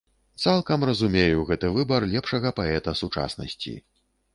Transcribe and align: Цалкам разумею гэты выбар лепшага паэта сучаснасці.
Цалкам 0.45 0.85
разумею 0.91 1.45
гэты 1.51 1.71
выбар 1.77 2.11
лепшага 2.17 2.57
паэта 2.61 2.99
сучаснасці. 3.05 3.81